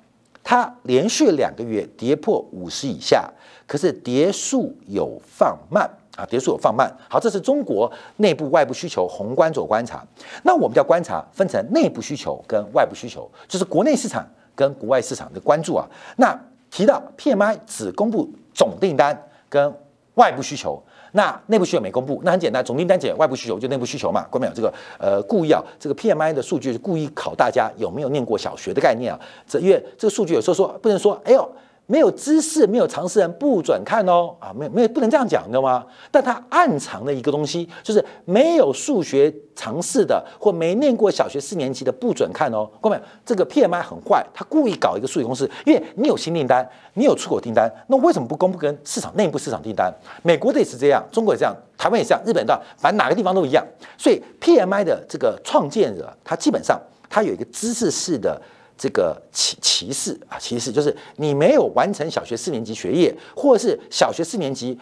[0.44, 3.28] 它连续两个月跌破五十以下，
[3.66, 6.94] 可是跌速有放慢啊，跌速有放慢。
[7.08, 10.06] 好，这是中国内部外部需求宏观做观察。
[10.44, 14.24] 那我们叫观察分成内部需求跟外部需求，就是国内市场。
[14.62, 15.84] 跟国外市场的关注啊，
[16.16, 16.38] 那
[16.70, 19.74] 提到 PMI 只公布总订单跟
[20.14, 24.52] 外部需求，那内部需求没公布，那很简单，总订单减外部需求就内部需求嘛，关没有？
[24.54, 31.50] 这个呃故意啊，这个 PMI 的数据是故意考大家有没有念过小学的概念啊，这因为这个数据有时候说不能说，哎呦。
[31.86, 35.84] 没有知识、没有常识人不准看哦啊，没有没有不能这样讲，知道吗？
[36.10, 42.70] 但它暗藏的一个东西，就是没有数学常识的或没念过小学四年级的不准看哦。
[42.80, 49.92] 各位，这个 PMI 很坏，他故意搞一个数学公式，因为你有新订单，你有出口订单，那为什么不公布跟市场内部市场订单？
[50.22, 53.62] 美国的也是这样，中国也这样，台湾也这样，日本的，反正哪个地方都一样。
[53.98, 58.40] 所以 PMI 的这个创建者，他基本上他有一个知识式的
[58.76, 64.78] 这个歧歧视啊，歧视就是你没有完成小学四年级学业，或者是小学四年级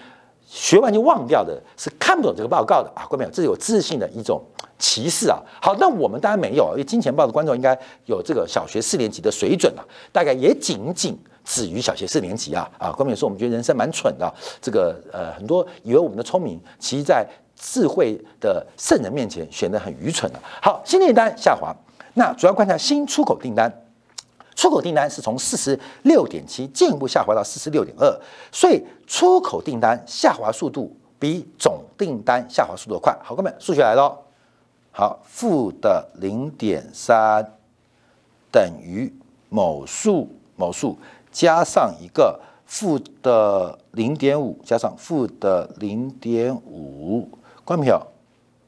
[0.46, 3.30] 学完就忘掉的，是看不懂这个报告的啊，各位没有？
[3.30, 4.42] 这是有自信的一种
[4.78, 5.38] 歧视啊。
[5.60, 12.90] 好，那我们当然没有，因为金钱豹的观众应该有这个小学四年级的水准啊，大概也仅仅止于小学四年级啊啊。
[12.90, 17.24] 关键说我们觉得人生蛮蠢的，这个呃很多以为我们的聪明，其实在
[17.54, 20.40] 智慧的圣人面前显得很愚蠢了。
[20.62, 21.72] 好，新订单下滑，
[22.14, 23.72] 那主要观察新出口订单。
[24.56, 28.20] 出口订单是从四十六点七进一步下滑到四十六点二，
[28.52, 33.16] 所以出口订单下滑速度比总订单下滑速度快。
[33.24, 34.14] 好，哥们，数学来了。
[34.92, 37.42] 好，负的零点三
[38.52, 39.10] 等于
[39.48, 40.98] 某数某数
[41.32, 47.26] 加上一个负的零点五加上负的零点五，
[47.64, 48.06] 关没有？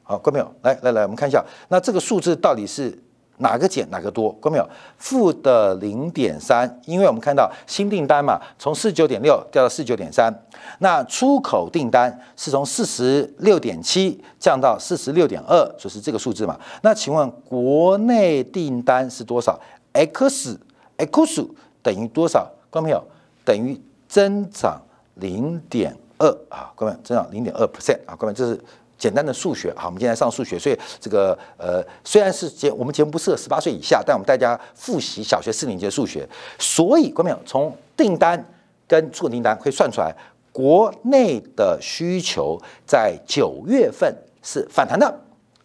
[0.01, 0.51] 好，关没有？
[0.63, 2.97] 来来来，我们看一下，那这个数字到底是？
[3.43, 4.31] 哪个减哪个多？
[4.41, 4.67] 看到没有？
[4.97, 10.33] 负的零点三，因为我们看到新订单嘛，从四十九点六掉到四十九点三。
[10.79, 16.59] 那出口订单是从四十六点七降到四十六点二，就是这个数字嘛。
[16.81, 19.59] 那请问国内订单是多少
[19.91, 20.57] ？x
[20.97, 21.47] x
[21.83, 22.49] 等于多少？
[22.71, 23.03] 看到没有？
[23.45, 24.81] 等于增长
[25.15, 28.59] 零点二啊，各位，增长零点二 percent 啊，各位，这是。
[29.03, 36.25] 简单的数学，好，我们今天上数学，所以这个呃，虽然是节我们节目不适合十八岁以下，但我们大家复习小学四年级的数学，
[36.57, 38.41] 所以观众朋友从订单
[38.87, 40.15] 跟出口订单可以算出来，
[40.53, 45.13] 国内的需求在九月份是反弹的，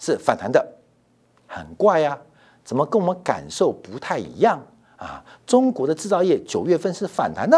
[0.01, 0.67] 是反弹的，
[1.47, 2.19] 很怪呀，
[2.65, 4.61] 怎么跟我们感受不太一样
[4.97, 5.23] 啊？
[5.47, 7.57] 中国的制造业九月份是反弹的，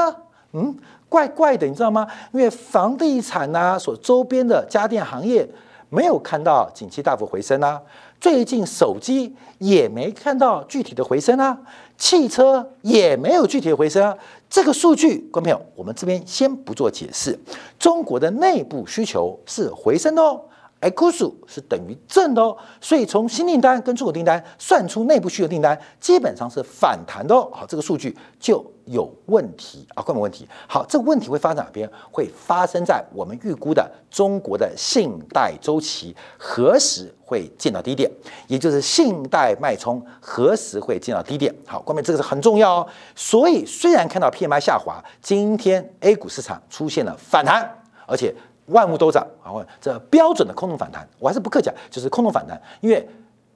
[0.53, 0.77] 嗯，
[1.09, 2.07] 怪怪的，你知道吗？
[2.35, 5.49] 因为房地产呐，所周边的家电行业。
[5.91, 7.83] 没有看到景气大幅回升啊，
[8.19, 11.59] 最近手机也没看到具体的回升啊，
[11.99, 14.17] 汽车也没有具体的回升啊。
[14.49, 17.39] 这个数据，观众朋友，我们这边先不做解释。
[17.79, 20.41] 中国的内部需求是回升的哦。
[20.81, 27.51] X 数是等于正的哦，所以从新订单跟出口订单算出内部需求订单，基本上是反弹的哦。
[27.53, 30.49] 好，这个数据就有问题啊，根本问题。
[30.67, 31.87] 好，这个问题会发生哪边？
[32.11, 38.11] 会发生在我们预估的中国的信贷周期何时会见到低点，
[38.47, 41.55] 也就是信贷脉冲何时会见到低点。
[41.67, 42.89] 好，关键这个是很重要哦。
[43.15, 47.71] 所以虽然看到 PMI 下滑，今天 A 股市场出现了反弹，
[48.07, 48.35] 而且。
[48.71, 53.09] 万物都涨，好，这标准的空头反弹，我还是不客气，就是空头反弹，因为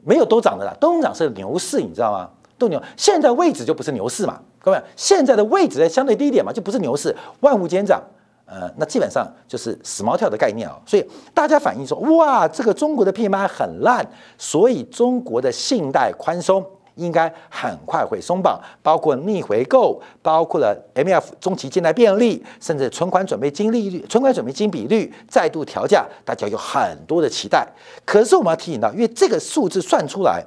[0.03, 2.29] 没有都涨的啦，都涨是牛市，你知道吗？
[2.59, 8.03] 都牛，现在位置就不是牛市嘛，各位，现在的位置在相对低一点嘛，就不是牛市，万物皆涨，
[8.47, 14.07] 呃，那基本上就是死猫跳的概念啊，所以大家反映说，哇，这个中国的 PMI 很烂，
[14.39, 16.65] 所以中国的信贷宽松。
[16.97, 27.67] 应该很快会松绑，包括逆回购，包括了 M F 中期借贷便利，甚至存款准备金利率、存款准备金比率再度调价，大家有很多的期待。
[28.05, 30.45] 可是我们要提醒到，因为这个数字算出来，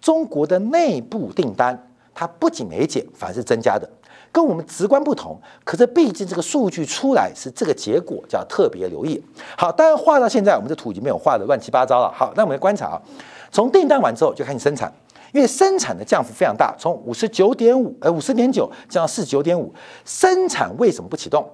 [0.00, 3.88] 中国的内部订单它不仅没减，反而是增加的，
[4.30, 5.40] 跟我们直观不同。
[5.64, 9.22] 可是毕竟这个数据出来是这个结果，就要特别留意。
[9.56, 12.12] 好，当然画到现在，我们这图已经没有画的乱七八糟了。
[12.14, 13.02] 好，那我们来观察啊，
[13.50, 14.92] 从订单完之后就开始生产。
[15.36, 19.70] 因为生产的降幅非常大，从五十九点五，呃，五十点九降到四十九点五，
[20.06, 21.46] 生产为什么不启动？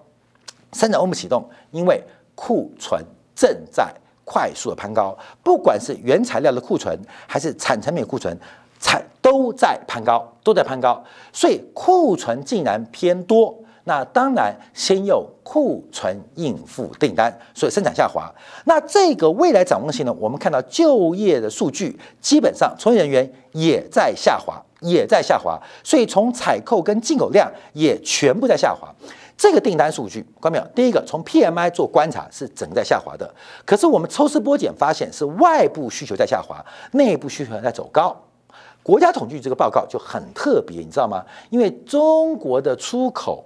[0.72, 1.44] 生产为什么启动？
[1.72, 2.00] 因为
[2.36, 3.92] 库存正在
[4.24, 8.38] 快速的攀高，不管是原材料的库存，还是产成品库存，
[8.78, 13.61] 产都在攀高，都在攀高，所以库存竟然偏多。
[13.84, 18.32] 那当然，先用库存应付订单，所以生产下滑。
[18.64, 20.12] 那这个未来展望性呢？
[20.20, 25.60] 我们看到就业的数据，基本上从业人员也在下滑，也在下滑。
[25.82, 28.88] 所以从采购跟进口量也全部在下滑。
[29.36, 30.64] 这个订单数据，看到没有？
[30.76, 33.28] 第一个从 PMI 做观察是整个在下滑的，
[33.64, 38.16] 可是我们抽丝剥茧发现是外部需求在下滑，内部需求在走高。
[38.84, 41.24] 国家统计局这个报告就很特别，你知道吗？
[41.50, 43.44] 因为中国的出口。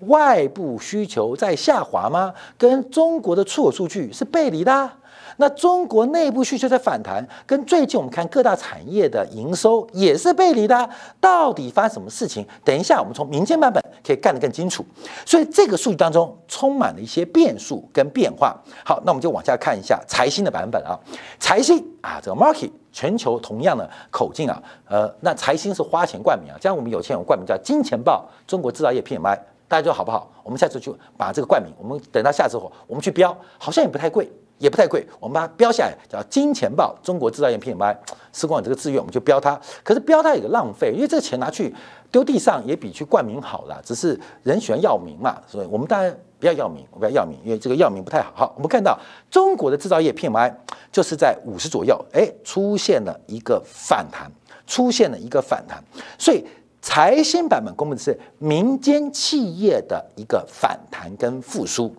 [0.00, 2.32] 外部需求在下滑吗？
[2.58, 4.90] 跟中国的出口数据是背离的。
[5.38, 10.88] 那中国内部需求在反弹，跟最近我们看各大产业的营收也是背离的。
[11.20, 12.46] 到底发生什么事情？
[12.64, 14.82] 等一下我们从民间版本可以看得更清楚。
[15.26, 18.56] 所以这个数据当中充满了一些变数跟变化。
[18.82, 20.98] 好，那我们就往下看一下财新的版本啊。
[21.38, 29.38] 财新啊，这个 market 全球同样的口径啊，呃，那财新是花钱冠名啊，像我们有钱人冠名叫金钱豹中国制造业 PMI。
[29.68, 30.30] 大家觉得好不好？
[30.42, 37.96] 我们下次就把这个冠名，我们等到下次后，我们去标，好像也不太贵，也不太贵，我们把它标下来，叫金钱豹中国制造业 PMI。
[38.32, 39.58] 时光有这个资源，我们就标它。
[39.82, 41.74] 可是标它有个浪费，因为这个钱拿去
[42.12, 43.80] 丢地上也比去冠名好了。
[43.82, 48.32] 只是人喜欢要名嘛，所以我们当然不要要名，不要要名，因为这个要名不太好。
[48.34, 48.98] 好，我们看到
[49.30, 50.54] 中国的制造业 PMI
[50.92, 54.30] 就是在五十左右，哎，出现了一个反弹，
[54.66, 55.82] 出现了一个反弹。
[56.18, 56.44] 所以
[56.88, 61.92] 财新版本公布的是民间企业的一个反弹跟复苏。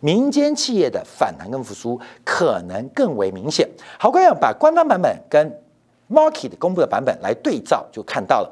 [0.00, 3.68] 民间企业的反弹跟复苏可能更为明显。
[3.98, 5.60] 好，各位把官方版本跟
[6.10, 8.50] market 公布的版本来对照，就看到了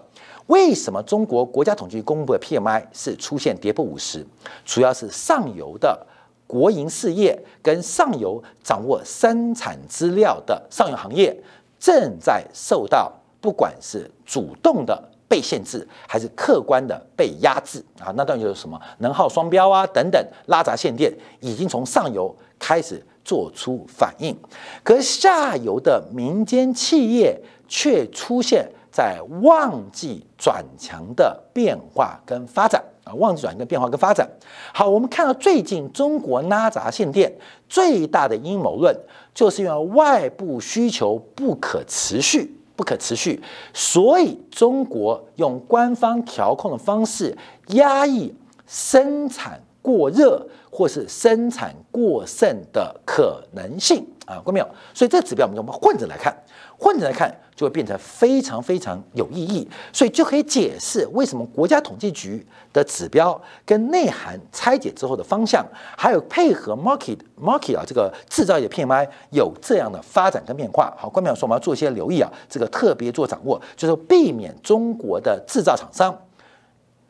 [0.49, 4.25] 为什么中国国家统计局公布的 PMI 是出现跌破五十，
[4.67, 6.07] 主要是上游的
[6.47, 11.35] 国营事业跟上游掌握生产资料的上游行业
[11.81, 13.11] 正在受到
[13.41, 15.03] 不管是主动的。
[15.29, 18.11] 被限制还是客观的被压制啊？
[18.17, 24.35] 那当然就是什么能耗双标啊等等拉闸限电已经从上游开始做出反应，
[24.83, 34.27] 可下游的民间企业却出现在旺季转强的变化跟发展啊，旺季转强的变化跟发展。
[34.73, 37.31] 好，我们看到最近中国拉闸限电
[37.69, 38.99] 最大的阴谋论，
[39.35, 42.58] 就是因为外部需求不可持续。
[42.79, 43.43] 不可持续，
[43.75, 47.37] 所以中国用官方调控的方式
[47.71, 48.33] 压抑
[48.69, 50.47] 生产过热
[50.79, 54.69] 或是生产过剩的可能性啊，看到没有？
[54.95, 56.33] 所以这指标我们就混着来看。
[56.79, 65.67] 混着来看，就会变成非常非常有意义，所以就可以解释为什么国家统计局的指标跟内涵拆解之后的方向，
[65.97, 70.95] 还有配合 market market 啊这个制造业 PMI 有这样的发展跟变化。
[70.97, 76.17] 好，关淼说我们要做一些留意啊，这个特别做掌握，就是避免中国的制造厂商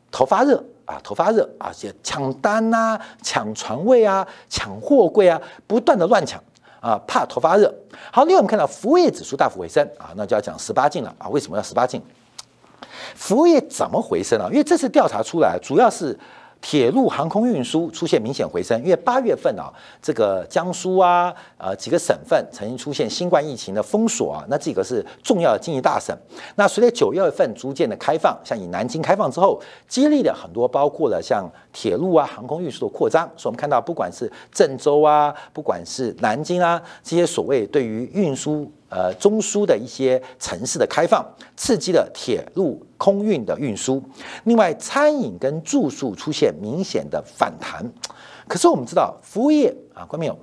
[0.09, 6.41] 头发热啊，头发热啊，些抢单呐、抢床位啊、抢货柜啊，不断的乱抢。
[6.81, 7.73] 啊，怕头发热。
[8.11, 11.27] 好，另外我们看到服务业指数大幅回升啊，那就要讲十八禁了啊。
[11.27, 12.01] 为什么要十八禁？
[13.15, 14.47] 服务业怎么回升啊？
[14.49, 16.17] 因为这次调查出来，主要是。
[16.61, 26.13] 铁路航空运输出现明显回升，因为八月份啊，这个江苏啊，呃几个省份曾经出现新冠疫情的封锁啊，那这个是重要的经济大省。
[26.55, 33.25] 那随着九月份逐渐的开放，像以南京开放之后，激励了很多包括了像铁路啊、航空运输的扩张。
[33.37, 38.69] 所以我们看到，不管是郑州啊，不管是南京啊，这些所谓对于运输。
[38.89, 41.23] 呃，中枢的一些城市的开放，
[41.55, 44.03] 刺激了铁路空运的运输。
[44.45, 47.85] 另外，餐饮跟住宿出现明显的反弹。
[48.47, 50.37] 可是我们知道，服务业啊，关没有？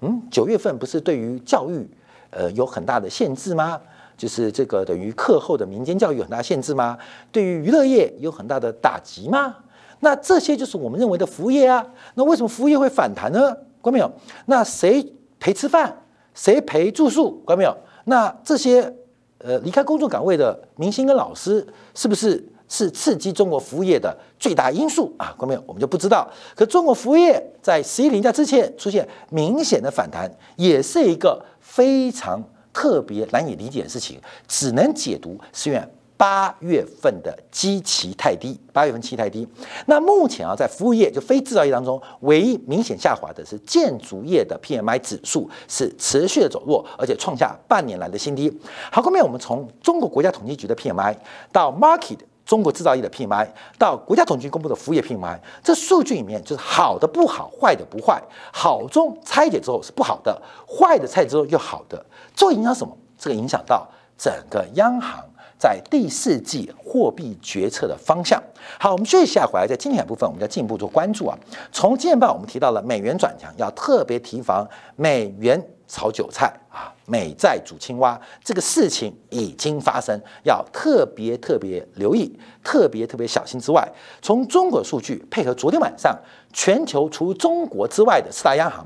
[0.00, 1.86] 嗯，九月份不是对于教育
[2.30, 3.78] 呃有很大的限制吗？
[4.16, 6.96] 就是这个等于课后的民间教育有很大限制吗？
[7.30, 9.56] 对于娱乐业有很大的打击吗？
[10.00, 11.86] 那这些就是我们认为的服务业啊。
[12.14, 13.54] 那为什么服务业会反弹呢？
[13.80, 14.10] 关没有？
[14.46, 16.01] 那谁陪吃饭？
[16.34, 17.30] 谁陪住宿？
[17.44, 17.76] 关没有？
[18.04, 18.92] 那这些
[19.38, 25.34] 呃离开工作岗位的明星跟老师，是不是是刺激中国服务业的最大因素啊？
[25.36, 25.62] 关没有？
[25.66, 26.28] 我们就不知道。
[26.54, 35.82] 可中国服务业在十一零假之前出现明显的反弹，也是一个非常特别难以理解的事情，只能解读是因为。
[36.22, 39.44] 八月份的基期太低，八月份期太低。
[39.86, 48.56] 那目前啊，在服务业就非制造业当中，唯一明显下滑的是建筑业的 PMI 指数是持续的走弱，而且创下半年来的新低。
[48.92, 51.16] 好，后面我们从中国国家统计局的 PMI
[51.50, 62.96] 到 Market 中国制造业的 PMI 到国家统计局公布的服务业 PMI，这数据里面就是好的不好，坏的不坏，好中拆解之后是不好的，坏的拆解之后又好的，这影响什么？
[63.18, 65.18] 这个影响到整个央行。
[65.62, 68.42] 在第四季货币决策的方向。
[68.80, 71.38] 好，我们休息一下，回来在今天部分，我们要进一步做关注啊。
[71.70, 83.88] 从今天报我们提到了美元转强，要特别提防美元炒韭菜啊，美债煮青蛙这个事情已经发生，要特别特别留意，特别特别小心之外，
[84.20, 86.18] 从中国数据配合昨天晚上
[86.52, 88.84] 全球除中国之外的四大央行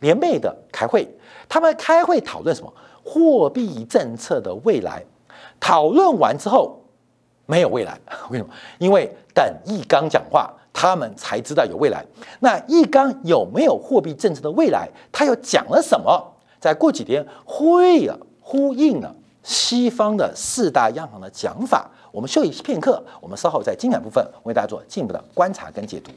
[0.00, 1.08] 联袂的开会，
[1.48, 2.70] 他们开会讨论什么？
[3.02, 5.02] 货币政策的未来。
[5.60, 6.82] 讨论完之后，
[7.46, 7.98] 没有未来，
[8.30, 8.50] 为什么？
[8.78, 12.04] 因为等易纲讲话，他们才知道有未来。
[12.40, 14.88] 那易纲有没有货币政策的未来？
[15.10, 16.34] 他又讲了什么？
[16.60, 21.90] 再过几天，呼应了呼应了西方的四大央行的讲法。
[22.10, 26.10] 我们休息片刻，我们稍后在精彩部分为大家做进一步的观察跟解读。